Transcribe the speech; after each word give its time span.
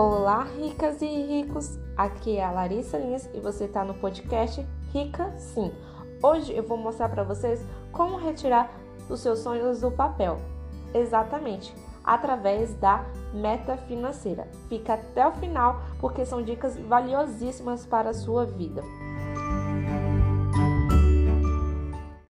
Olá, 0.00 0.44
ricas 0.44 1.02
e 1.02 1.06
ricos! 1.06 1.76
Aqui 1.96 2.36
é 2.36 2.44
a 2.44 2.52
Larissa 2.52 2.96
Lins 2.96 3.28
e 3.34 3.40
você 3.40 3.64
está 3.64 3.82
no 3.84 3.94
podcast 3.94 4.64
Rica 4.92 5.36
Sim. 5.36 5.72
Hoje 6.22 6.54
eu 6.54 6.62
vou 6.62 6.78
mostrar 6.78 7.08
para 7.08 7.24
vocês 7.24 7.66
como 7.90 8.16
retirar 8.16 8.70
os 9.10 9.18
seus 9.18 9.40
sonhos 9.40 9.80
do 9.80 9.90
papel. 9.90 10.38
Exatamente, 10.94 11.74
através 12.04 12.74
da 12.74 13.04
meta 13.34 13.76
financeira. 13.76 14.46
Fica 14.68 14.94
até 14.94 15.26
o 15.26 15.32
final 15.32 15.82
porque 15.98 16.24
são 16.24 16.44
dicas 16.44 16.78
valiosíssimas 16.78 17.84
para 17.84 18.10
a 18.10 18.14
sua 18.14 18.46
vida. 18.46 18.84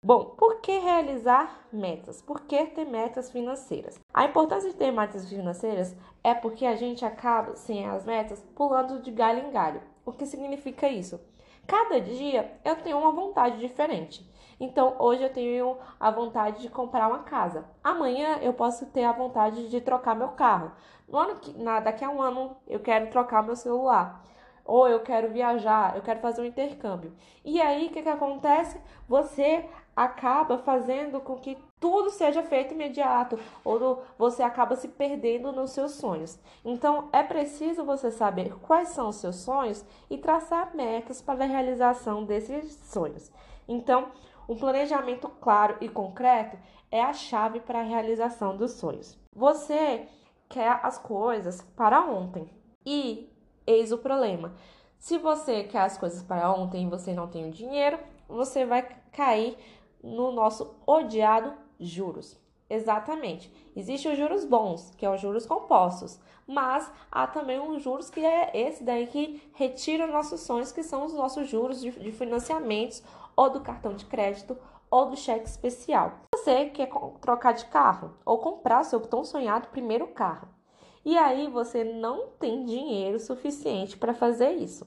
Bom, 0.07 0.23
por 0.37 0.61
que 0.61 0.71
realizar 0.79 1.67
metas? 1.69 2.21
Por 2.21 2.39
que 2.43 2.65
ter 2.67 2.85
metas 2.85 3.29
financeiras? 3.29 3.99
A 4.13 4.23
importância 4.23 4.69
de 4.69 4.77
ter 4.77 4.89
metas 4.89 5.27
financeiras 5.27 5.93
é 6.23 6.33
porque 6.33 6.65
a 6.65 6.77
gente 6.77 7.03
acaba, 7.03 7.57
sem 7.57 7.85
as 7.85 8.05
metas, 8.05 8.41
pulando 8.55 9.01
de 9.01 9.11
galho 9.11 9.45
em 9.45 9.51
galho. 9.51 9.81
O 10.05 10.13
que 10.13 10.25
significa 10.25 10.87
isso? 10.87 11.19
Cada 11.67 11.99
dia 11.99 12.57
eu 12.63 12.77
tenho 12.77 12.97
uma 12.97 13.11
vontade 13.11 13.59
diferente. 13.59 14.25
Então, 14.57 14.95
hoje 14.97 15.23
eu 15.23 15.33
tenho 15.33 15.77
a 15.99 16.09
vontade 16.09 16.61
de 16.61 16.69
comprar 16.69 17.09
uma 17.09 17.23
casa. 17.23 17.65
Amanhã 17.83 18.39
eu 18.41 18.53
posso 18.53 18.85
ter 18.85 19.03
a 19.03 19.11
vontade 19.11 19.67
de 19.67 19.81
trocar 19.81 20.15
meu 20.15 20.29
carro. 20.29 20.71
No 21.05 21.17
ano 21.17 21.35
que, 21.35 21.51
na, 21.61 21.81
daqui 21.81 22.05
a 22.05 22.09
um 22.09 22.21
ano 22.21 22.55
eu 22.65 22.79
quero 22.79 23.09
trocar 23.09 23.43
meu 23.43 23.57
celular 23.57 24.23
ou 24.63 24.87
eu 24.87 24.99
quero 24.99 25.31
viajar, 25.31 25.95
eu 25.95 26.01
quero 26.01 26.19
fazer 26.19 26.41
um 26.41 26.45
intercâmbio. 26.45 27.13
E 27.43 27.61
aí 27.61 27.87
o 27.87 27.89
que, 27.89 28.03
que 28.03 28.09
acontece? 28.09 28.79
Você 29.07 29.65
acaba 29.97 30.59
fazendo 30.59 31.19
com 31.19 31.35
que 31.37 31.57
tudo 31.79 32.09
seja 32.09 32.43
feito 32.43 32.73
imediato, 32.73 33.37
ou 33.65 34.03
você 34.17 34.43
acaba 34.43 34.75
se 34.75 34.87
perdendo 34.87 35.51
nos 35.51 35.71
seus 35.71 35.93
sonhos. 35.93 36.39
Então 36.63 37.09
é 37.11 37.23
preciso 37.23 37.83
você 37.83 38.11
saber 38.11 38.57
quais 38.59 38.89
são 38.89 39.09
os 39.09 39.17
seus 39.17 39.37
sonhos 39.37 39.83
e 40.09 40.17
traçar 40.17 40.75
metas 40.75 41.21
para 41.21 41.43
a 41.43 41.47
realização 41.47 42.23
desses 42.23 42.73
sonhos. 42.91 43.31
Então, 43.67 44.11
um 44.47 44.55
planejamento 44.55 45.27
claro 45.41 45.75
e 45.81 45.89
concreto 45.89 46.57
é 46.89 47.03
a 47.03 47.11
chave 47.11 47.59
para 47.59 47.79
a 47.79 47.83
realização 47.83 48.55
dos 48.55 48.73
sonhos. 48.73 49.17
Você 49.35 50.07
quer 50.47 50.79
as 50.81 50.97
coisas 50.97 51.61
para 51.75 52.01
ontem 52.01 52.49
e 52.85 53.29
Eis 53.67 53.91
o 53.91 53.97
problema. 53.97 54.53
Se 54.97 55.17
você 55.17 55.63
quer 55.63 55.81
as 55.81 55.97
coisas 55.97 56.23
para 56.23 56.49
ontem 56.53 56.83
e 56.85 56.89
você 56.89 57.13
não 57.13 57.27
tem 57.27 57.49
o 57.49 57.51
dinheiro, 57.51 57.99
você 58.29 58.65
vai 58.65 58.87
cair 59.11 59.57
no 60.03 60.31
nosso 60.31 60.75
odiado 60.85 61.53
juros. 61.79 62.39
Exatamente. 62.69 63.51
Existem 63.75 64.11
os 64.11 64.17
juros 64.17 64.43
bons, 64.43 64.93
que 64.97 65.05
é 65.05 65.09
os 65.09 65.21
juros 65.21 65.45
compostos, 65.45 66.19
mas 66.45 66.91
há 67.11 67.25
também 67.25 67.59
um 67.59 67.79
juros 67.79 68.09
que 68.09 68.25
é 68.25 68.51
esse 68.53 68.83
daí 68.83 69.07
que 69.07 69.41
retira 69.53 70.07
nossos 70.07 70.41
sonhos, 70.41 70.71
que 70.71 70.83
são 70.83 71.05
os 71.05 71.13
nossos 71.13 71.47
juros 71.47 71.79
de, 71.79 71.91
de 71.91 72.11
financiamentos 72.11 73.01
ou 73.35 73.49
do 73.49 73.61
cartão 73.61 73.93
de 73.93 74.05
crédito 74.05 74.57
ou 74.89 75.09
do 75.09 75.17
cheque 75.17 75.47
especial. 75.47 76.21
Você 76.35 76.65
quer 76.65 76.89
trocar 77.21 77.53
de 77.53 77.65
carro 77.65 78.15
ou 78.25 78.37
comprar 78.37 78.83
seu 78.83 78.99
tão 78.99 79.23
sonhado 79.23 79.69
primeiro 79.69 80.07
carro. 80.07 80.49
E 81.05 81.17
aí 81.17 81.47
você 81.47 81.83
não 81.85 82.27
tem 82.39 82.65
dinheiro 82.65 83.19
suficiente 83.19 83.97
para 83.97 84.13
fazer 84.13 84.51
isso. 84.51 84.85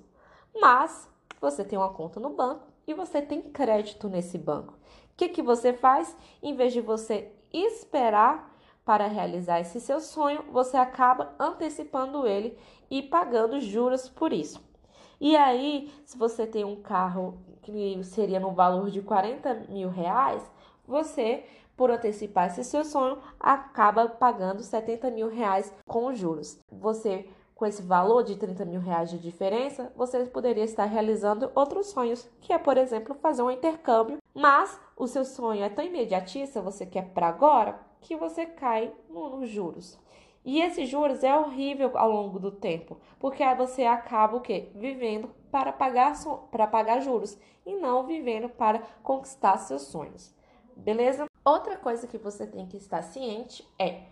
Mas 0.54 1.08
você 1.40 1.64
tem 1.64 1.78
uma 1.78 1.92
conta 1.92 2.20
no 2.20 2.30
banco 2.30 2.69
e 2.86 2.94
você 2.94 3.20
tem 3.22 3.42
crédito 3.42 4.08
nesse 4.08 4.38
banco. 4.38 4.74
O 4.74 5.16
que, 5.16 5.28
que 5.28 5.42
você 5.42 5.72
faz? 5.72 6.16
Em 6.42 6.54
vez 6.54 6.72
de 6.72 6.80
você 6.80 7.32
esperar 7.52 8.56
para 8.84 9.06
realizar 9.06 9.60
esse 9.60 9.80
seu 9.80 10.00
sonho, 10.00 10.44
você 10.50 10.76
acaba 10.76 11.34
antecipando 11.38 12.26
ele 12.26 12.58
e 12.90 13.02
pagando 13.02 13.60
juros 13.60 14.08
por 14.08 14.32
isso. 14.32 14.60
E 15.20 15.36
aí, 15.36 15.92
se 16.04 16.16
você 16.16 16.46
tem 16.46 16.64
um 16.64 16.80
carro 16.80 17.38
que 17.62 18.02
seria 18.04 18.40
no 18.40 18.52
valor 18.52 18.90
de 18.90 19.02
40 19.02 19.66
mil 19.68 19.90
reais, 19.90 20.42
você 20.86 21.44
por 21.80 21.90
antecipar 21.90 22.48
esse 22.48 22.62
seu 22.62 22.84
sonho, 22.84 23.16
acaba 23.38 24.06
pagando 24.06 24.62
70 24.62 25.10
mil 25.10 25.30
reais 25.30 25.72
com 25.86 26.14
juros. 26.14 26.58
Você, 26.70 27.26
com 27.60 27.66
esse 27.66 27.82
valor 27.82 28.24
de 28.24 28.36
30 28.36 28.64
mil 28.64 28.80
reais 28.80 29.10
de 29.10 29.18
diferença, 29.18 29.92
você 29.94 30.24
poderia 30.24 30.64
estar 30.64 30.86
realizando 30.86 31.52
outros 31.54 31.88
sonhos, 31.88 32.26
que 32.40 32.54
é, 32.54 32.58
por 32.58 32.78
exemplo, 32.78 33.14
fazer 33.16 33.42
um 33.42 33.50
intercâmbio. 33.50 34.16
Mas 34.34 34.80
o 34.96 35.06
seu 35.06 35.26
sonho 35.26 35.62
é 35.62 35.68
tão 35.68 35.84
imediatista, 35.84 36.62
você 36.62 36.86
quer 36.86 37.10
para 37.10 37.28
agora, 37.28 37.78
que 38.00 38.16
você 38.16 38.46
cai 38.46 38.90
nos 39.10 39.50
juros. 39.50 39.98
E 40.42 40.62
esses 40.62 40.88
juros 40.88 41.22
é 41.22 41.36
horrível 41.36 41.90
ao 41.98 42.10
longo 42.10 42.38
do 42.38 42.50
tempo, 42.50 42.96
porque 43.18 43.42
aí 43.42 43.54
você 43.54 43.84
acaba 43.84 44.38
o 44.38 44.40
quê? 44.40 44.70
Vivendo 44.74 45.28
para 45.50 45.70
pagar, 45.70 46.14
para 46.50 46.66
pagar 46.66 47.00
juros 47.00 47.36
e 47.66 47.76
não 47.76 48.06
vivendo 48.06 48.48
para 48.48 48.78
conquistar 49.02 49.58
seus 49.58 49.82
sonhos. 49.82 50.34
Beleza? 50.74 51.26
Outra 51.44 51.76
coisa 51.76 52.06
que 52.06 52.16
você 52.16 52.46
tem 52.46 52.66
que 52.66 52.78
estar 52.78 53.02
ciente 53.02 53.68
é 53.78 54.04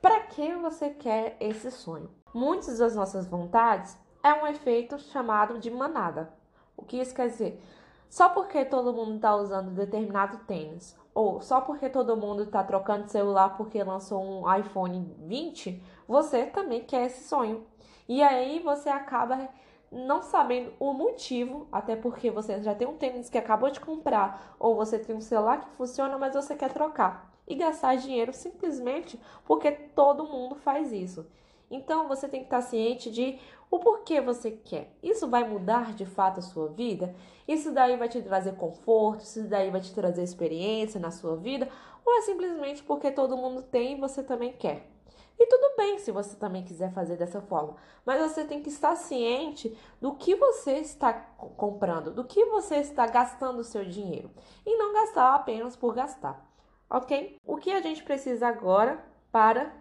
para 0.00 0.20
que 0.20 0.54
você 0.54 0.90
quer 0.90 1.36
esse 1.40 1.68
sonho. 1.72 2.21
Muitas 2.34 2.78
das 2.78 2.96
nossas 2.96 3.26
vontades 3.26 3.98
é 4.22 4.32
um 4.32 4.46
efeito 4.46 4.98
chamado 4.98 5.58
de 5.58 5.70
manada. 5.70 6.32
O 6.74 6.82
que 6.82 6.96
isso 6.96 7.14
quer 7.14 7.28
dizer? 7.28 7.62
Só 8.08 8.30
porque 8.30 8.64
todo 8.64 8.92
mundo 8.92 9.16
está 9.16 9.36
usando 9.36 9.74
determinado 9.74 10.38
tênis, 10.46 10.96
ou 11.14 11.42
só 11.42 11.60
porque 11.60 11.90
todo 11.90 12.16
mundo 12.16 12.44
está 12.44 12.64
trocando 12.64 13.10
celular 13.10 13.56
porque 13.56 13.84
lançou 13.84 14.22
um 14.22 14.54
iPhone 14.54 15.14
20, 15.18 15.82
você 16.08 16.46
também 16.46 16.82
quer 16.84 17.06
esse 17.06 17.28
sonho. 17.28 17.66
E 18.08 18.22
aí 18.22 18.60
você 18.60 18.88
acaba 18.88 19.48
não 19.90 20.22
sabendo 20.22 20.72
o 20.80 20.94
motivo, 20.94 21.68
até 21.70 21.96
porque 21.96 22.30
você 22.30 22.62
já 22.62 22.74
tem 22.74 22.88
um 22.88 22.96
tênis 22.96 23.28
que 23.28 23.36
acabou 23.36 23.70
de 23.70 23.80
comprar, 23.80 24.56
ou 24.58 24.74
você 24.74 24.98
tem 24.98 25.14
um 25.14 25.20
celular 25.20 25.60
que 25.60 25.76
funciona, 25.76 26.16
mas 26.16 26.34
você 26.34 26.56
quer 26.56 26.72
trocar 26.72 27.30
e 27.46 27.54
gastar 27.54 27.96
dinheiro 27.96 28.32
simplesmente 28.32 29.20
porque 29.44 29.70
todo 29.70 30.24
mundo 30.24 30.54
faz 30.54 30.92
isso. 30.92 31.26
Então 31.72 32.06
você 32.06 32.28
tem 32.28 32.40
que 32.40 32.46
estar 32.46 32.60
ciente 32.60 33.10
de 33.10 33.38
o 33.70 33.78
porquê 33.78 34.20
você 34.20 34.50
quer. 34.50 34.94
Isso 35.02 35.26
vai 35.26 35.48
mudar 35.48 35.94
de 35.94 36.04
fato 36.04 36.38
a 36.38 36.42
sua 36.42 36.68
vida? 36.68 37.14
Isso 37.48 37.72
daí 37.72 37.96
vai 37.96 38.08
te 38.08 38.20
trazer 38.20 38.54
conforto? 38.56 39.20
Isso 39.20 39.42
daí 39.44 39.70
vai 39.70 39.80
te 39.80 39.94
trazer 39.94 40.22
experiência 40.22 41.00
na 41.00 41.10
sua 41.10 41.34
vida? 41.36 41.68
Ou 42.04 42.18
é 42.18 42.20
simplesmente 42.20 42.82
porque 42.82 43.10
todo 43.10 43.36
mundo 43.36 43.62
tem 43.62 43.94
e 43.96 44.00
você 44.00 44.22
também 44.22 44.52
quer? 44.52 44.92
E 45.38 45.46
tudo 45.46 45.74
bem 45.76 45.98
se 45.98 46.12
você 46.12 46.36
também 46.36 46.62
quiser 46.62 46.92
fazer 46.92 47.16
dessa 47.16 47.40
forma, 47.40 47.76
mas 48.04 48.20
você 48.20 48.44
tem 48.44 48.62
que 48.62 48.68
estar 48.68 48.94
ciente 48.94 49.76
do 50.00 50.14
que 50.14 50.36
você 50.36 50.72
está 50.74 51.12
comprando, 51.12 52.12
do 52.12 52.24
que 52.24 52.44
você 52.44 52.76
está 52.76 53.06
gastando 53.06 53.58
o 53.58 53.64
seu 53.64 53.84
dinheiro 53.84 54.30
e 54.64 54.76
não 54.76 54.92
gastar 54.92 55.34
apenas 55.34 55.74
por 55.74 55.94
gastar, 55.94 56.46
ok? 56.88 57.40
O 57.44 57.56
que 57.56 57.72
a 57.72 57.80
gente 57.80 58.04
precisa 58.04 58.46
agora 58.46 59.02
para 59.32 59.72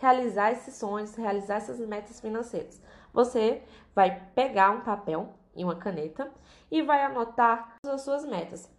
realizar 0.00 0.52
esses 0.52 0.74
sonhos, 0.74 1.14
realizar 1.14 1.56
essas 1.56 1.78
metas 1.80 2.20
financeiras? 2.20 2.80
Você 3.12 3.62
vai 3.94 4.20
pegar 4.34 4.70
um 4.70 4.80
papel 4.80 5.34
e 5.54 5.64
uma 5.64 5.76
caneta 5.76 6.30
e 6.70 6.82
vai 6.82 7.02
anotar 7.04 7.76
as 7.86 8.00
suas 8.02 8.24
metas. 8.24 8.70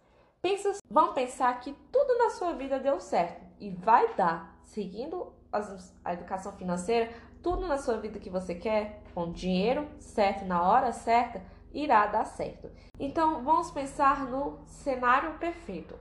Pensa, 0.42 0.72
vamos 0.90 1.14
pensar 1.14 1.58
que 1.60 1.72
tudo 1.90 2.18
na 2.18 2.30
sua 2.30 2.52
vida 2.52 2.78
deu 2.78 3.00
certo 3.00 3.44
e 3.58 3.70
vai 3.70 4.14
dar, 4.14 4.56
seguindo 4.62 5.32
a 6.04 6.12
educação 6.12 6.52
financeira, 6.52 7.10
tudo 7.42 7.66
na 7.66 7.78
sua 7.78 7.96
vida 7.96 8.18
que 8.18 8.28
você 8.28 8.54
quer, 8.54 9.02
com 9.14 9.32
dinheiro 9.32 9.88
certo 9.98 10.44
na 10.44 10.62
hora 10.62 10.92
certa, 10.92 11.42
irá 11.72 12.06
dar 12.06 12.24
certo. 12.24 12.70
Então, 12.98 13.42
vamos 13.42 13.70
pensar 13.70 14.24
no 14.26 14.58
cenário 14.66 15.38
perfeito, 15.38 15.98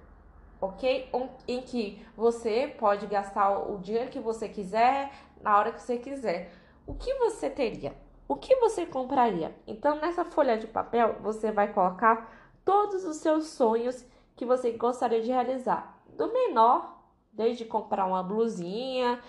ok? 0.65 1.09
Em 1.47 1.61
que 1.61 2.05
você 2.15 2.73
pode 2.77 3.05
gastar 3.07 3.57
o 3.57 3.77
dinheiro 3.79 4.09
que 4.09 4.19
você 4.19 4.49
quiser, 4.49 5.11
na 5.41 5.57
hora 5.57 5.71
que 5.71 5.81
você 5.81 5.97
quiser. 5.97 6.51
O 6.85 6.93
que 6.93 7.13
você 7.15 7.49
teria? 7.49 7.95
O 8.27 8.35
que 8.35 8.55
você 8.57 8.85
compraria? 8.85 9.55
Então, 9.67 9.97
nessa 9.97 10.25
folha 10.25 10.57
de 10.57 10.67
papel, 10.67 11.17
você 11.21 11.51
vai 11.51 11.71
colocar 11.71 12.29
todos 12.63 13.05
os 13.05 13.17
seus 13.17 13.47
sonhos 13.47 14.05
que 14.35 14.45
você 14.45 14.71
gostaria 14.71 15.21
de 15.21 15.31
realizar, 15.31 16.01
do 16.17 16.31
menor 16.31 16.95
desde 17.35 17.65
comprar 17.65 18.05
uma 18.05 18.23
blusinha 18.23 19.19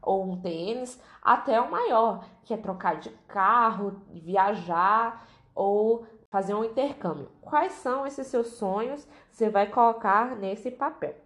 ou 0.00 0.24
um 0.24 0.40
tênis 0.40 1.00
até 1.20 1.60
o 1.60 1.70
maior, 1.70 2.24
que 2.44 2.54
é 2.54 2.56
trocar 2.56 2.96
de 2.96 3.10
carro, 3.28 4.00
viajar 4.10 5.26
ou 5.54 6.06
fazer 6.30 6.54
um 6.54 6.64
intercâmbio. 6.64 7.28
Quais 7.40 7.72
são 7.72 8.06
esses 8.06 8.26
seus 8.28 8.48
sonhos? 8.54 9.06
Você 9.30 9.50
vai 9.50 9.66
colocar 9.66 10.36
nesse 10.36 10.70
papel, 10.70 11.16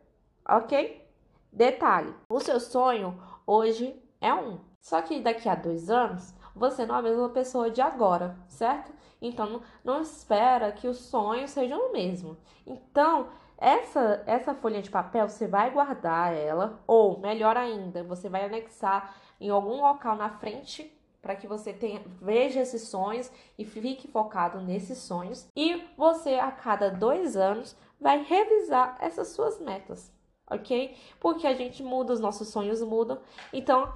ok? 0.49 1.07
Detalhe: 1.53 2.13
o 2.29 2.41
seu 2.41 2.59
sonho 2.59 3.21
hoje 3.47 3.95
é 4.21 4.33
um, 4.35 4.59
só 4.81 5.01
que 5.03 5.21
daqui 5.21 5.49
a 5.49 5.55
dois 5.55 5.91
anos 5.91 6.35
você 6.55 6.87
não 6.87 6.97
é 6.97 6.99
a 6.99 7.03
mesma 7.03 7.29
pessoa 7.29 7.71
de 7.71 7.81
agora, 7.81 8.37
certo? 8.49 8.93
Então 9.21 9.63
não, 9.85 10.01
espera 10.03 10.73
que 10.73 10.89
os 10.89 10.99
sonhos 10.99 11.51
sejam 11.51 11.89
o 11.89 11.93
mesmo. 11.93 12.37
Então 12.67 13.29
essa, 13.57 14.23
essa 14.27 14.55
folha 14.55 14.83
de 14.83 14.91
papel 14.91 15.29
você 15.29 15.47
vai 15.47 15.71
guardar 15.71 16.35
ela, 16.35 16.83
ou 16.87 17.19
melhor 17.21 17.57
ainda, 17.57 18.03
você 18.03 18.29
vai 18.29 18.45
anexar 18.45 19.15
em 19.41 19.49
algum 19.49 19.81
local 19.81 20.17
na 20.17 20.29
frente 20.29 20.94
para 21.25 21.35
que 21.35 21.47
você 21.47 21.73
tenha, 21.73 22.03
veja 22.21 22.61
esses 22.61 22.83
sonhos 22.83 23.33
e 23.59 23.65
fique 23.65 24.07
focado 24.07 24.61
nesses 24.61 24.99
sonhos. 24.99 25.49
E 25.57 25.83
você, 25.97 26.35
a 26.35 26.53
cada 26.53 26.91
dois 26.91 27.35
anos, 27.35 27.75
vai 27.99 28.23
revisar 28.23 28.99
essas 29.01 29.29
suas 29.29 29.59
metas, 29.59 30.13
ok? 30.51 30.95
Porque 31.19 31.47
a 31.47 31.55
gente 31.55 31.83
muda, 31.83 32.13
os 32.13 32.21
nossos 32.21 32.49
sonhos 32.49 32.83
mudam. 32.83 33.19
Então, 33.55 33.91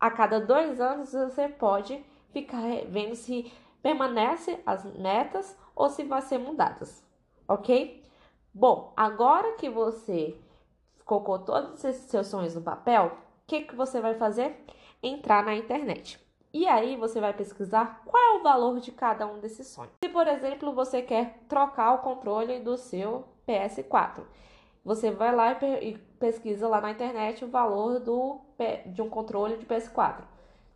a 0.00 0.10
cada 0.10 0.40
dois 0.40 0.80
anos, 0.80 1.12
você 1.12 1.48
pode 1.48 2.04
ficar 2.32 2.60
vendo 2.88 3.14
se 3.14 3.52
permanece 3.80 4.60
as 4.66 4.84
metas 4.98 5.56
ou 5.76 5.88
se 5.88 6.02
vai 6.02 6.22
ser 6.22 6.38
mudadas, 6.38 7.04
ok? 7.46 8.02
Bom, 8.52 8.92
agora 8.96 9.52
que 9.52 9.70
você 9.70 10.36
colocou 11.04 11.38
todos 11.38 11.84
esses 11.84 12.10
seus 12.10 12.26
sonhos 12.26 12.56
no 12.56 12.62
papel, 12.62 13.06
o 13.06 13.46
que, 13.46 13.60
que 13.60 13.76
você 13.76 14.00
vai 14.00 14.14
fazer? 14.14 14.64
Entrar 15.00 15.44
na 15.44 15.54
internet. 15.54 16.23
E 16.54 16.68
aí 16.68 16.94
você 16.94 17.20
vai 17.20 17.34
pesquisar 17.34 18.00
qual 18.06 18.22
é 18.22 18.38
o 18.38 18.42
valor 18.44 18.78
de 18.78 18.92
cada 18.92 19.26
um 19.26 19.40
desses 19.40 19.66
sonhos. 19.66 19.90
Se, 20.04 20.08
por 20.08 20.28
exemplo, 20.28 20.72
você 20.72 21.02
quer 21.02 21.40
trocar 21.48 21.94
o 21.94 21.98
controle 21.98 22.60
do 22.60 22.76
seu 22.76 23.24
PS4, 23.44 24.22
você 24.84 25.10
vai 25.10 25.34
lá 25.34 25.58
e 25.82 25.98
pesquisa 26.20 26.68
lá 26.68 26.80
na 26.80 26.92
internet 26.92 27.44
o 27.44 27.48
valor 27.48 27.98
do, 27.98 28.40
de 28.86 29.02
um 29.02 29.10
controle 29.10 29.56
de 29.56 29.66
PS4. 29.66 30.22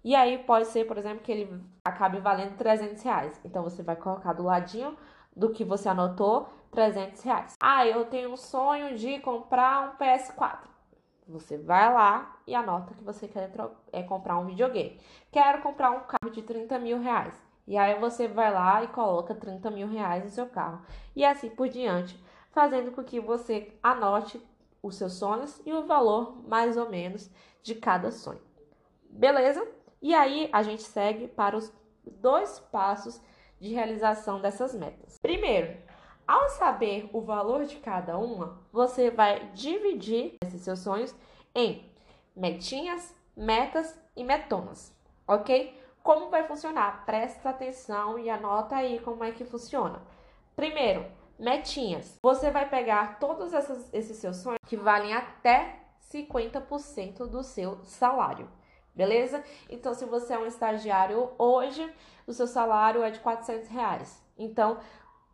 E 0.03 0.17
aí 0.17 0.39
pode 0.39 0.67
ser, 0.67 0.85
por 0.85 0.99
exemplo, 0.99 1.21
que 1.21 1.31
ele 1.31 1.63
acabe 1.85 2.19
valendo 2.19 2.57
300 2.57 3.01
reais. 3.01 3.41
Então 3.45 3.63
você 3.63 3.81
vai 3.81 3.95
colocar 3.95 4.33
do 4.33 4.43
ladinho 4.43 4.97
do 5.37 5.51
que 5.51 5.63
você 5.63 5.89
anotou 5.89 6.49
300 6.73 7.23
reais. 7.23 7.55
Ah, 7.63 7.87
eu 7.87 8.05
tenho 8.07 8.33
um 8.33 8.37
sonho 8.37 8.97
de 8.97 9.21
comprar 9.21 9.93
um 9.93 9.97
PS4. 9.97 10.59
Você 11.29 11.59
vai 11.59 11.93
lá 11.93 12.41
e 12.47 12.55
anota 12.55 12.95
que 12.95 13.05
você 13.05 13.29
quer 13.29 13.53
é 13.93 14.03
comprar 14.03 14.39
um 14.39 14.47
videogame. 14.47 14.99
Quero 15.31 15.61
comprar 15.61 15.91
um 15.91 16.01
carro 16.01 16.33
de 16.33 16.43
30 16.43 16.79
mil 16.79 16.99
reais. 16.99 17.35
E 17.67 17.77
aí 17.77 17.99
você 18.01 18.27
vai 18.27 18.51
lá 18.53 18.83
e 18.83 18.89
coloca 18.89 19.35
30 19.35 19.71
mil 19.71 19.87
reais 19.87 20.25
no 20.25 20.31
seu 20.31 20.47
carro. 20.47 20.81
E 21.15 21.23
assim 21.23 21.51
por 21.51 21.69
diante, 21.69 22.19
fazendo 22.51 22.93
com 22.93 23.05
que 23.05 23.21
você 23.21 23.75
anote 23.83 24.41
os 24.83 24.97
seus 24.97 25.15
sonhos 25.15 25.61
e 25.67 25.73
o 25.73 25.87
valor 25.87 26.35
mais 26.49 26.79
ou 26.79 26.89
menos 26.89 27.31
de 27.63 27.75
cada 27.75 28.11
sonho. 28.11 28.41
Beleza? 29.11 29.67
E 30.01 30.15
aí 30.15 30.49
a 30.51 30.63
gente 30.63 30.83
segue 30.83 31.29
para 31.29 31.57
os 31.57 31.71
dois 32.07 32.59
passos 32.59 33.21
de 33.61 33.75
realização 33.75 34.41
dessas 34.41 34.75
metas. 34.75 35.19
Primeiro, 35.21 35.77
ao 36.29 36.51
saber 36.51 37.09
o 37.11 37.23
valor 37.23 37.65
de 37.65 37.77
cada 37.77 38.19
uma, 38.19 38.61
você 38.71 39.11
vai 39.11 39.51
dividir 39.55 40.37
esses 40.45 40.61
seus 40.61 40.81
sonhos 40.81 41.15
em 41.55 41.91
metinhas, 42.37 43.17
metas 43.35 43.99
e 44.15 44.23
metonas, 44.23 44.95
ok? 45.27 45.75
Como 46.03 46.29
vai 46.29 46.47
funcionar? 46.47 47.07
Presta 47.07 47.49
atenção 47.49 48.19
e 48.19 48.29
anota 48.29 48.77
aí 48.77 49.01
como 49.01 49.25
é 49.25 49.33
que 49.33 49.47
funciona. 49.47 50.03
Primeiro, 50.55 51.07
metinhas. 51.39 52.19
Você 52.23 52.51
vai 52.51 52.69
pegar 52.69 53.19
todos 53.19 53.55
essas, 53.55 53.89
esses 53.95 54.19
seus 54.19 54.37
sonhos 54.37 54.59
que 54.67 54.77
valem 54.77 55.15
até 55.15 55.81
50% 56.13 57.27
do 57.27 57.43
seu 57.43 57.83
salário, 57.85 58.51
beleza? 58.95 59.43
Então, 59.71 59.95
se 59.95 60.05
você 60.05 60.35
é 60.35 60.39
um 60.39 60.47
estagiário 60.47 61.31
hoje, 61.39 61.91
o 62.27 62.35
seu 62.35 62.47
salário 62.47 63.03
é 63.03 63.11
de 63.11 63.21
400 63.21 63.69
reais. 63.69 64.23
Então, 64.37 64.79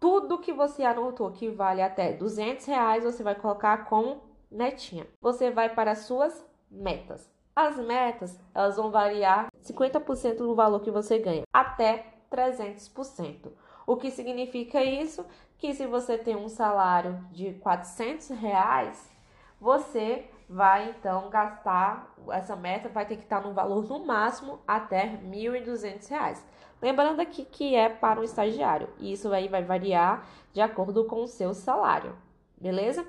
tudo 0.04 0.36
que 0.36 0.52
você 0.52 0.84
anotou 0.84 1.30
que 1.30 1.48
vale 1.48 1.80
até 1.80 2.12
200 2.12 2.66
reais, 2.66 3.04
você 3.04 3.22
vai 3.22 3.34
colocar 3.34 3.86
como 3.86 4.20
metinha. 4.52 5.06
Você 5.18 5.50
vai 5.50 5.74
para 5.74 5.92
as 5.92 6.00
suas 6.00 6.44
metas. 6.70 7.26
As 7.56 7.78
metas, 7.78 8.38
elas 8.54 8.76
vão 8.76 8.90
variar 8.90 9.46
50% 9.62 10.36
do 10.36 10.54
valor 10.54 10.80
que 10.80 10.90
você 10.90 11.18
ganha, 11.18 11.44
até 11.50 12.12
300%. 12.30 13.50
O 13.86 13.96
que 13.96 14.10
significa 14.10 14.84
isso? 14.84 15.24
Que 15.56 15.72
se 15.72 15.86
você 15.86 16.18
tem 16.18 16.36
um 16.36 16.50
salário 16.50 17.26
de 17.32 17.54
400 17.54 18.28
reais, 18.28 19.10
você 19.58 20.28
vai 20.48 20.90
então 20.90 21.30
gastar, 21.30 22.14
essa 22.30 22.54
meta 22.54 22.88
vai 22.88 23.06
ter 23.06 23.16
que 23.16 23.22
estar 23.22 23.40
no 23.40 23.52
valor 23.52 23.84
no 23.88 24.04
máximo 24.04 24.60
até 24.66 25.02
R$ 25.04 25.18
1.200. 25.18 26.38
Lembrando 26.80 27.20
aqui 27.20 27.44
que 27.44 27.74
é 27.74 27.88
para 27.88 28.20
um 28.20 28.24
estagiário, 28.24 28.88
e 28.98 29.12
isso 29.12 29.32
aí 29.32 29.48
vai 29.48 29.64
variar 29.64 30.26
de 30.52 30.60
acordo 30.60 31.04
com 31.06 31.22
o 31.22 31.26
seu 31.26 31.54
salário, 31.54 32.14
beleza? 32.60 33.06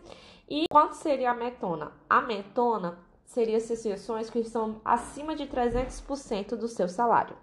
E 0.49 0.65
quanto 0.69 0.93
seria 0.93 1.31
a 1.31 1.33
metona? 1.33 1.91
A 2.09 2.21
metona 2.21 2.97
seria 3.25 3.57
as 3.57 3.63
sessões 3.63 4.29
que 4.29 4.39
estão 4.39 4.79
acima 4.85 5.35
de 5.35 5.45
300% 5.47 6.55
do 6.55 6.67
seu 6.67 6.87
salário, 6.87 7.35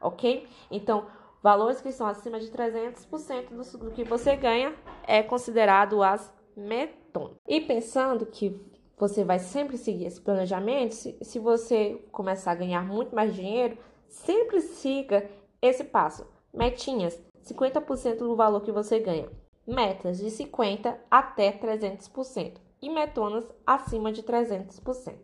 ok? 0.00 0.48
Então, 0.70 1.06
valores 1.42 1.80
que 1.80 1.90
estão 1.90 2.06
acima 2.06 2.40
de 2.40 2.46
300% 2.46 3.48
do, 3.50 3.78
do 3.78 3.90
que 3.90 4.04
você 4.04 4.36
ganha 4.36 4.74
é 5.06 5.22
considerado 5.22 6.02
as 6.02 6.32
metonas. 6.56 7.36
E 7.46 7.60
pensando 7.60 8.24
que 8.24 8.73
você 8.96 9.24
vai 9.24 9.38
sempre 9.38 9.76
seguir 9.76 10.06
esse 10.06 10.20
planejamento, 10.20 10.94
se, 10.94 11.16
se 11.20 11.38
você 11.38 12.04
começar 12.12 12.52
a 12.52 12.56
ganhar 12.56 12.84
muito 12.84 13.14
mais 13.14 13.34
dinheiro, 13.34 13.76
sempre 14.08 14.60
siga 14.60 15.28
esse 15.60 15.84
passo. 15.84 16.26
Metinhas, 16.52 17.20
50% 17.44 18.18
do 18.18 18.36
valor 18.36 18.60
que 18.60 18.72
você 18.72 19.00
ganha. 19.00 19.28
Metas 19.66 20.18
de 20.18 20.26
50% 20.26 20.96
até 21.10 21.52
300%. 21.52 22.58
E 22.80 22.90
metonas 22.90 23.50
acima 23.66 24.12
de 24.12 24.22
300%. 24.22 25.14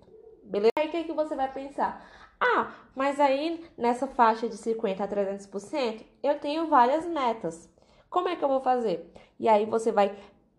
Beleza? 0.42 0.72
Aí 0.76 0.88
o 0.88 0.90
que, 0.90 0.96
é 0.96 1.04
que 1.04 1.12
você 1.12 1.36
vai 1.36 1.52
pensar? 1.52 2.04
Ah, 2.40 2.74
mas 2.96 3.20
aí 3.20 3.64
nessa 3.76 4.06
faixa 4.06 4.48
de 4.48 4.56
50% 4.56 5.00
a 5.00 5.06
300%, 5.06 6.04
eu 6.22 6.38
tenho 6.40 6.68
várias 6.68 7.06
metas. 7.06 7.68
Como 8.08 8.28
é 8.28 8.34
que 8.34 8.42
eu 8.42 8.48
vou 8.48 8.60
fazer? 8.60 9.12
E 9.38 9.48
aí 9.48 9.66
você 9.66 9.92
vai 9.92 10.16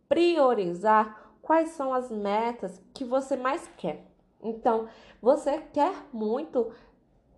priorizar 0.07 1.20
quais 1.41 1.69
são 1.69 1.93
as 1.93 2.11
metas 2.11 2.81
que 2.93 3.03
você 3.03 3.35
mais 3.35 3.67
quer. 3.77 4.05
Então, 4.41 4.87
você 5.21 5.59
quer 5.73 5.93
muito 6.11 6.71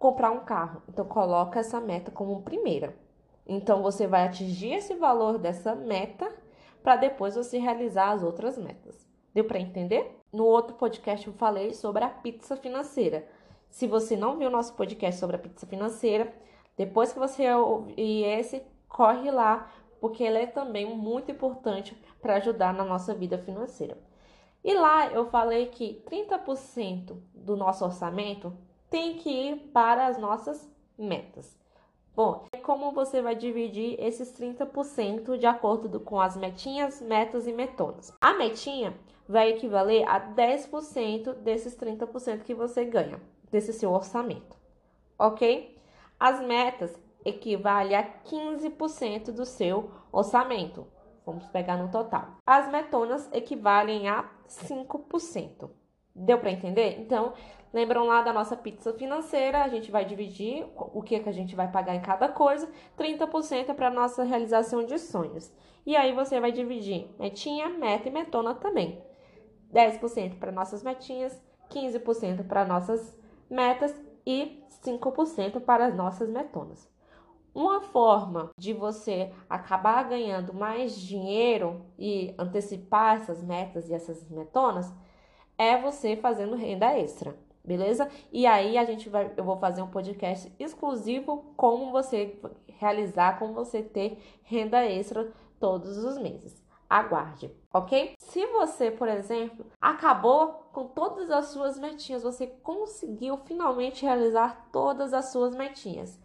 comprar 0.03 0.31
um 0.31 0.41
carro. 0.41 0.81
Então 0.89 1.05
coloca 1.05 1.61
essa 1.61 1.79
meta 1.79 2.11
como 2.11 2.41
primeira. 2.41 2.93
Então 3.47 3.81
você 3.81 4.05
vai 4.05 4.25
atingir 4.27 4.73
esse 4.73 4.95
valor 4.95 5.37
dessa 5.37 5.73
meta 5.75 6.29
para 6.83 6.97
depois 6.97 7.35
você 7.35 7.57
realizar 7.57 8.11
as 8.11 8.21
outras 8.21 8.57
metas. 8.57 9.07
Deu 9.33 9.45
para 9.45 9.61
entender? 9.61 10.19
No 10.31 10.45
outro 10.45 10.75
podcast 10.75 11.25
eu 11.25 11.33
falei 11.33 11.73
sobre 11.73 12.03
a 12.03 12.09
pizza 12.09 12.57
financeira. 12.57 13.25
Se 13.69 13.87
você 13.87 14.17
não 14.17 14.37
viu 14.37 14.49
nosso 14.49 14.73
podcast 14.73 15.19
sobre 15.19 15.37
a 15.37 15.39
pizza 15.39 15.65
financeira, 15.65 16.33
depois 16.75 17.13
que 17.13 17.19
você 17.19 17.51
ouvir 17.53 18.25
esse, 18.25 18.61
corre 18.89 19.31
lá, 19.31 19.71
porque 20.03 20.21
ele 20.21 20.39
é 20.39 20.45
também 20.45 20.85
muito 20.85 21.31
importante 21.31 21.97
para 22.21 22.35
ajudar 22.35 22.73
na 22.73 22.83
nossa 22.83 23.15
vida 23.15 23.37
financeira. 23.37 23.97
E 24.61 24.73
lá 24.73 25.07
eu 25.07 25.29
falei 25.29 25.67
que 25.67 26.03
30% 26.05 27.15
do 27.33 27.55
nosso 27.55 27.85
orçamento 27.85 28.53
tem 28.89 29.13
que 29.13 29.29
ir 29.29 29.55
para 29.71 30.07
as 30.07 30.17
nossas 30.17 30.69
metas. 30.97 31.57
Bom, 32.13 32.45
como 32.63 32.91
você 32.91 33.21
vai 33.21 33.33
dividir 33.33 33.95
esses 33.97 34.37
30% 34.37 35.37
de 35.37 35.45
acordo 35.45 36.01
com 36.01 36.19
as 36.19 36.35
metinhas, 36.35 36.99
metas 36.99 37.47
e 37.47 37.53
metonas? 37.53 38.13
A 38.19 38.33
metinha 38.33 38.93
vai 39.25 39.51
equivaler 39.51 40.05
a 40.05 40.19
10% 40.19 41.33
desses 41.35 41.77
30% 41.77 42.41
que 42.41 42.53
você 42.53 42.83
ganha, 42.83 43.21
desse 43.49 43.71
seu 43.71 43.93
orçamento, 43.93 44.57
ok? 45.17 45.77
As 46.19 46.41
metas 46.41 46.93
equivalem 47.25 47.95
a 47.95 48.03
15% 48.23 49.31
do 49.31 49.45
seu 49.45 49.91
orçamento. 50.11 50.87
Vamos 51.25 51.45
pegar 51.47 51.77
no 51.77 51.89
total. 51.89 52.37
As 52.45 52.69
metonas 52.69 53.29
equivalem 53.31 54.09
a 54.09 54.29
5%. 54.47 55.69
Deu 56.15 56.37
para 56.37 56.51
entender? 56.51 56.99
Então, 56.99 57.33
lembram 57.73 58.05
lá 58.05 58.21
da 58.21 58.31
nossa 58.31 58.55
pizza 58.55 58.93
financeira, 58.93 59.63
a 59.63 59.67
gente 59.67 59.89
vai 59.89 60.05
dividir 60.05 60.65
o 60.75 61.01
que, 61.01 61.19
que 61.19 61.29
a 61.29 61.33
gente 61.33 61.55
vai 61.55 61.71
pagar 61.71 61.95
em 61.95 62.01
cada 62.01 62.27
coisa, 62.27 62.69
30% 62.97 63.69
é 63.69 63.73
para 63.73 63.89
nossa 63.89 64.23
realização 64.23 64.85
de 64.85 64.99
sonhos. 64.99 65.51
E 65.85 65.95
aí 65.95 66.13
você 66.13 66.39
vai 66.39 66.51
dividir 66.51 67.09
metinha, 67.17 67.69
meta 67.69 68.07
e 68.09 68.11
metona 68.11 68.53
também. 68.53 69.01
10% 69.73 70.37
para 70.37 70.51
nossas 70.51 70.83
metinhas, 70.83 71.41
15% 71.69 72.47
para 72.47 72.63
nossas 72.63 73.17
metas 73.49 73.99
e 74.25 74.63
5% 74.85 75.61
para 75.61 75.87
as 75.87 75.95
nossas 75.95 76.29
metonas. 76.29 76.92
Uma 77.53 77.81
forma 77.81 78.49
de 78.57 78.73
você 78.73 79.31
acabar 79.47 80.09
ganhando 80.09 80.53
mais 80.53 80.97
dinheiro 80.97 81.85
e 81.99 82.33
antecipar 82.37 83.17
essas 83.17 83.43
metas 83.43 83.89
e 83.89 83.93
essas 83.93 84.27
metonas 84.27 84.91
é 85.55 85.79
você 85.79 86.15
fazendo 86.15 86.55
renda 86.55 86.97
extra, 86.97 87.37
beleza? 87.63 88.09
E 88.31 88.47
aí 88.47 88.75
a 88.75 88.85
gente 88.85 89.07
vai, 89.07 89.31
eu 89.37 89.43
vou 89.43 89.57
fazer 89.57 89.83
um 89.83 89.87
podcast 89.87 90.51
exclusivo 90.59 91.53
como 91.55 91.91
você 91.91 92.39
realizar, 92.79 93.37
como 93.37 93.53
você 93.53 93.83
ter 93.83 94.17
renda 94.41 94.83
extra 94.83 95.31
todos 95.59 95.97
os 95.99 96.17
meses. 96.17 96.61
Aguarde, 96.89 97.51
ok? 97.71 98.13
Se 98.19 98.45
você, 98.47 98.91
por 98.91 99.07
exemplo, 99.07 99.65
acabou 99.79 100.69
com 100.73 100.87
todas 100.87 101.29
as 101.29 101.45
suas 101.47 101.79
metinhas, 101.79 102.23
você 102.23 102.47
conseguiu 102.47 103.37
finalmente 103.45 104.05
realizar 104.05 104.69
todas 104.71 105.13
as 105.13 105.31
suas 105.31 105.55
metinhas. 105.55 106.19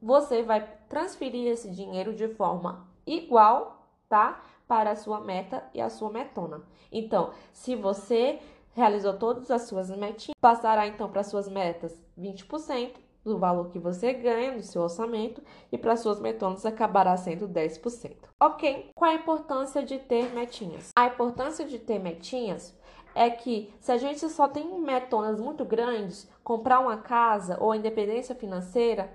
Você 0.00 0.42
vai 0.42 0.66
transferir 0.88 1.48
esse 1.48 1.70
dinheiro 1.70 2.14
de 2.14 2.28
forma 2.28 2.86
igual, 3.06 3.88
tá? 4.08 4.42
Para 4.66 4.90
a 4.90 4.96
sua 4.96 5.20
meta 5.20 5.62
e 5.72 5.80
a 5.80 5.88
sua 5.88 6.10
metona. 6.10 6.62
Então, 6.90 7.32
se 7.52 7.74
você 7.76 8.40
realizou 8.74 9.14
todas 9.14 9.50
as 9.50 9.62
suas 9.62 9.90
metinhas, 9.90 10.36
passará 10.40 10.86
então 10.86 11.08
para 11.08 11.22
suas 11.22 11.48
metas 11.48 11.96
20% 12.18 12.96
do 13.24 13.38
valor 13.38 13.70
que 13.70 13.78
você 13.78 14.12
ganha 14.12 14.52
no 14.52 14.62
seu 14.62 14.82
orçamento 14.82 15.42
e 15.72 15.76
para 15.76 15.96
suas 15.96 16.20
metonas 16.20 16.64
acabará 16.64 17.16
sendo 17.16 17.48
10%. 17.48 18.14
Ok? 18.40 18.90
Qual 18.94 19.10
a 19.10 19.14
importância 19.14 19.82
de 19.82 19.98
ter 19.98 20.32
metinhas? 20.32 20.92
A 20.96 21.06
importância 21.06 21.64
de 21.64 21.78
ter 21.78 21.98
metinhas 21.98 22.76
é 23.14 23.28
que 23.28 23.74
se 23.80 23.90
a 23.90 23.96
gente 23.96 24.28
só 24.28 24.46
tem 24.46 24.78
metonas 24.80 25.40
muito 25.40 25.64
grandes, 25.64 26.30
comprar 26.44 26.78
uma 26.78 26.98
casa 26.98 27.56
ou 27.60 27.74
independência 27.74 28.34
financeira, 28.34 29.12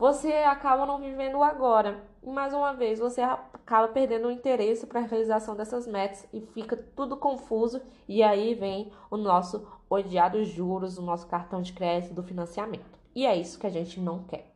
você 0.00 0.32
acaba 0.32 0.86
não 0.86 0.98
vivendo 0.98 1.42
agora. 1.42 2.02
E 2.22 2.30
mais 2.30 2.54
uma 2.54 2.72
vez, 2.72 2.98
você 2.98 3.20
acaba 3.20 3.86
perdendo 3.88 4.28
o 4.28 4.30
interesse 4.30 4.86
para 4.86 5.00
a 5.00 5.02
realização 5.02 5.54
dessas 5.54 5.86
metas 5.86 6.26
e 6.32 6.40
fica 6.40 6.74
tudo 6.74 7.18
confuso. 7.18 7.82
E 8.08 8.22
aí 8.22 8.54
vem 8.54 8.90
o 9.10 9.18
nosso 9.18 9.68
odiado 9.90 10.42
juros, 10.42 10.96
o 10.96 11.02
nosso 11.02 11.26
cartão 11.26 11.60
de 11.60 11.74
crédito 11.74 12.14
do 12.14 12.22
financiamento. 12.22 12.98
E 13.14 13.26
é 13.26 13.36
isso 13.36 13.58
que 13.58 13.66
a 13.66 13.70
gente 13.70 14.00
não 14.00 14.22
quer. 14.22 14.50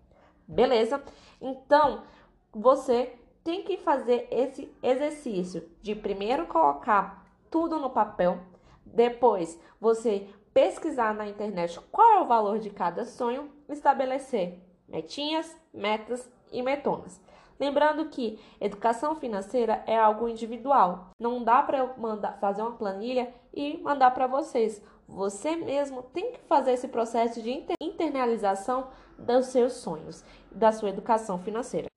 Beleza? 0.49 1.03
Então, 1.39 2.05
você 2.51 3.15
tem 3.45 3.65
que 3.65 3.77
fazer 3.77 4.27
esse 4.31 4.75
exercício 4.83 5.69
de 5.83 5.95
primeiro 5.95 6.47
colocar 6.47 7.23
tudo 7.51 7.79
no 7.79 7.91
papel, 7.91 8.41
depois 8.87 9.61
você 9.79 10.27
pesquisar 10.55 11.15
na 11.15 11.29
internet 11.29 11.79
qual 11.93 12.13
é 12.13 12.21
o 12.23 12.27
valor 12.27 12.59
de 12.59 12.71
cada 12.71 13.05
sonho, 13.05 13.51
estabelecer 13.69 14.65
metinhas, 14.95 15.57
metas 15.73 16.31
e 16.53 16.63
metonas. 16.63 17.21
Lembrando 17.59 18.07
que 18.07 18.39
educação 18.61 19.17
financeira 19.17 19.83
é 19.87 19.99
algo 19.99 20.29
individual. 20.29 21.11
Não 21.19 21.43
dá 21.43 21.63
para 21.63 21.79
eu 21.79 21.91
mandar 21.99 22.39
fazer 22.39 22.63
uma 22.63 22.73
planilha 22.73 23.33
e 23.53 23.79
mandar 23.79 24.13
para 24.13 24.29
vocês. 24.29 24.81
Você 25.09 25.57
mesmo 25.57 26.03
tem 26.03 26.33
que 26.33 26.39
fazer 26.43 26.73
esse 26.73 26.89
processo 26.89 27.43
de 27.43 27.65
internalização 27.81 28.89
dos 29.19 29.47
seus 29.47 29.75
sonhos, 29.75 30.25
da 30.51 30.71
sua 30.71 30.91
educação 30.91 31.39
financeira. 31.39 31.89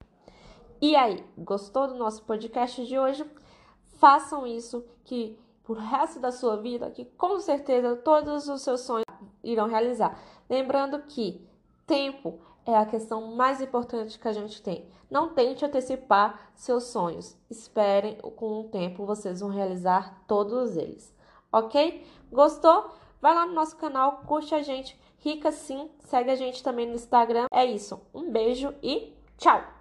E 0.80 0.94
aí, 0.94 1.24
gostou 1.36 1.88
do 1.88 1.94
nosso 1.94 2.22
podcast 2.24 2.84
de 2.84 2.98
hoje? 2.98 3.24
Façam 3.98 4.46
isso 4.46 4.84
que 5.04 5.38
por 5.64 5.76
resto 5.76 6.20
da 6.20 6.32
sua 6.32 6.56
vida, 6.56 6.90
que 6.90 7.04
com 7.04 7.38
certeza 7.40 7.96
todos 7.96 8.48
os 8.48 8.62
seus 8.62 8.82
sonhos 8.82 9.04
irão 9.42 9.68
realizar. 9.68 10.18
Lembrando 10.48 11.02
que 11.02 11.46
tempo 11.86 12.40
é 12.68 12.76
a 12.76 12.84
questão 12.84 13.34
mais 13.34 13.62
importante 13.62 14.18
que 14.18 14.28
a 14.28 14.32
gente 14.32 14.60
tem. 14.60 14.86
Não 15.10 15.30
tente 15.30 15.64
antecipar 15.64 16.50
seus 16.54 16.84
sonhos. 16.84 17.34
Esperem, 17.48 18.18
com 18.36 18.60
o 18.60 18.64
tempo 18.64 19.06
vocês 19.06 19.40
vão 19.40 19.48
realizar 19.48 20.22
todos 20.26 20.76
eles. 20.76 21.16
Ok? 21.50 22.06
Gostou? 22.30 22.90
Vai 23.22 23.34
lá 23.34 23.46
no 23.46 23.54
nosso 23.54 23.74
canal, 23.78 24.18
curte 24.26 24.54
a 24.54 24.60
gente. 24.60 25.00
Rica 25.16 25.50
sim, 25.50 25.90
segue 26.00 26.30
a 26.30 26.36
gente 26.36 26.62
também 26.62 26.86
no 26.86 26.94
Instagram. 26.94 27.46
É 27.50 27.64
isso. 27.64 28.02
Um 28.14 28.30
beijo 28.30 28.74
e 28.82 29.16
tchau! 29.38 29.77